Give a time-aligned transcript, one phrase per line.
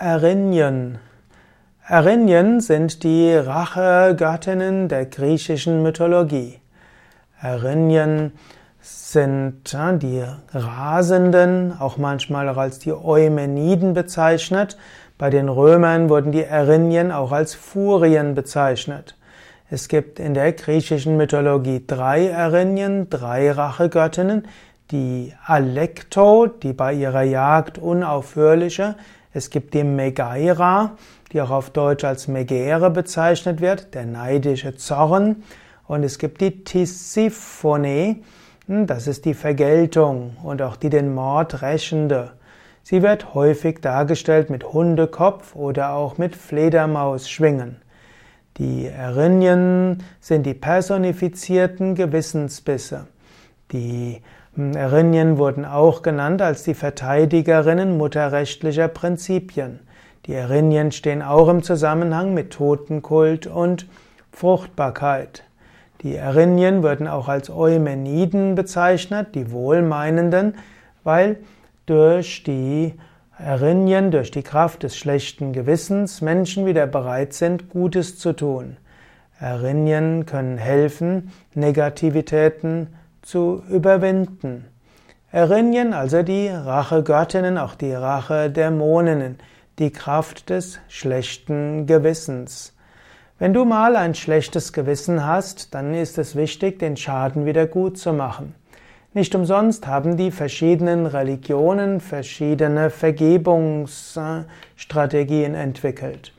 [0.00, 0.98] Erinyen.
[1.84, 6.60] Erinyen sind die Rachegöttinnen der griechischen Mythologie.
[7.42, 8.30] Erinyen
[8.80, 9.64] sind
[10.00, 10.22] die
[10.54, 14.78] Rasenden, auch manchmal auch als die Eumeniden bezeichnet.
[15.18, 19.16] Bei den Römern wurden die Erinyen auch als Furien bezeichnet.
[19.68, 24.46] Es gibt in der griechischen Mythologie drei Erinyen, drei Rachegöttinnen,
[24.90, 28.96] die Alekto, die bei ihrer Jagd unaufhörliche,
[29.32, 30.96] es gibt die Megaira,
[31.32, 35.42] die auch auf Deutsch als Megere bezeichnet wird, der neidische Zorn,
[35.86, 38.22] und es gibt die Tisiphone,
[38.66, 42.32] hm, das ist die Vergeltung und auch die den Mord rächende.
[42.82, 47.76] Sie wird häufig dargestellt mit Hundekopf oder auch mit Fledermausschwingen.
[48.58, 53.06] Die Erinyen sind die personifizierten Gewissensbisse.
[53.72, 54.20] Die
[54.56, 59.80] Erinyen wurden auch genannt als die Verteidigerinnen mutterrechtlicher Prinzipien.
[60.26, 63.86] Die Erinyen stehen auch im Zusammenhang mit Totenkult und
[64.32, 65.44] Fruchtbarkeit.
[66.02, 70.54] Die Erinyen würden auch als Eumeniden bezeichnet, die Wohlmeinenden,
[71.02, 71.38] weil
[71.86, 72.94] durch die
[73.38, 78.76] Erinyen, durch die Kraft des schlechten Gewissens Menschen wieder bereit sind, Gutes zu tun.
[79.40, 82.88] Erinyen können helfen, Negativitäten
[83.28, 84.64] zu überwinden.
[85.30, 89.36] Erinyen, also die Rachegöttinnen, auch die Rachedämoninnen,
[89.78, 92.74] die Kraft des schlechten Gewissens.
[93.38, 97.98] Wenn du mal ein schlechtes Gewissen hast, dann ist es wichtig, den Schaden wieder gut
[97.98, 98.54] zu machen.
[99.12, 106.32] Nicht umsonst haben die verschiedenen Religionen verschiedene Vergebungsstrategien entwickelt.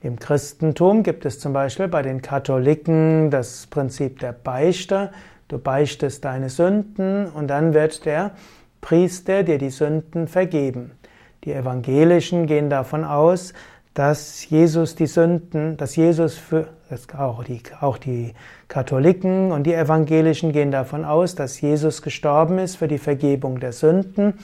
[0.00, 5.10] Im Christentum gibt es zum Beispiel bei den Katholiken das Prinzip der Beichte.
[5.48, 8.32] Du beichtest deine Sünden und dann wird der
[8.80, 10.92] Priester dir die Sünden vergeben.
[11.44, 13.52] Die Evangelischen gehen davon aus,
[13.94, 16.68] dass Jesus die Sünden, dass Jesus für,
[17.16, 18.34] auch die, auch die
[18.68, 23.72] Katholiken und die Evangelischen gehen davon aus, dass Jesus gestorben ist für die Vergebung der
[23.72, 24.34] Sünden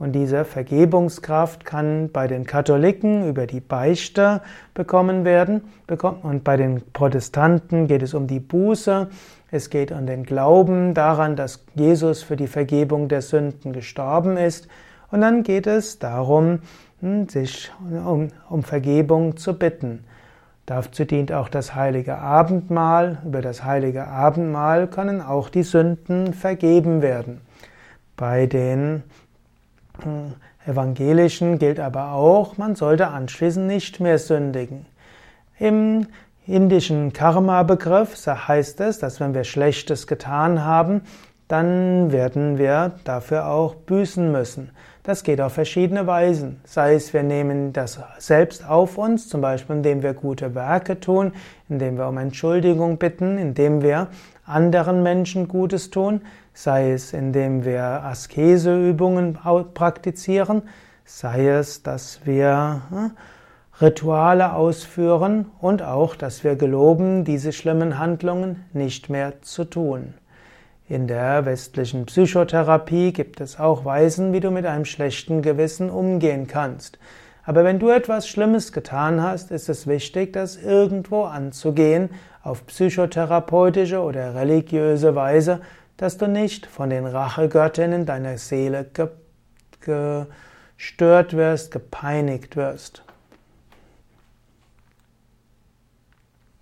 [0.00, 4.40] und diese Vergebungskraft kann bei den Katholiken über die Beichte
[4.72, 5.60] bekommen werden.
[6.22, 9.08] Und bei den Protestanten geht es um die Buße.
[9.50, 14.68] Es geht um den Glauben daran, dass Jesus für die Vergebung der Sünden gestorben ist.
[15.10, 16.60] Und dann geht es darum,
[17.00, 20.04] hm, sich um, um Vergebung zu bitten.
[20.66, 23.18] Dazu dient auch das heilige Abendmahl.
[23.24, 27.40] Über das heilige Abendmahl können auch die Sünden vergeben werden.
[28.16, 29.02] Bei den
[30.66, 34.86] Evangelischen gilt aber auch, man sollte anschließend nicht mehr sündigen.
[35.58, 36.06] Im
[36.46, 41.02] indischen Karma-Begriff heißt es, dass wenn wir Schlechtes getan haben,
[41.48, 44.70] dann werden wir dafür auch büßen müssen.
[45.02, 46.60] Das geht auf verschiedene Weisen.
[46.64, 51.32] Sei es, wir nehmen das selbst auf uns, zum Beispiel indem wir gute Werke tun,
[51.68, 54.08] indem wir um Entschuldigung bitten, indem wir
[54.44, 56.20] anderen Menschen Gutes tun,
[56.52, 59.38] sei es indem wir Askeseübungen
[59.74, 60.62] praktizieren,
[61.04, 63.10] sei es, dass wir hm,
[63.80, 70.12] Rituale ausführen und auch, dass wir geloben, diese schlimmen Handlungen nicht mehr zu tun.
[70.86, 76.46] In der westlichen Psychotherapie gibt es auch Weisen, wie du mit einem schlechten Gewissen umgehen
[76.46, 76.98] kannst.
[77.44, 82.10] Aber wenn du etwas Schlimmes getan hast, ist es wichtig, das irgendwo anzugehen,
[82.42, 85.60] auf psychotherapeutische oder religiöse Weise,
[85.96, 88.86] dass du nicht von den Rachegöttinnen deiner Seele
[89.80, 93.04] gestört wirst, gepeinigt wirst.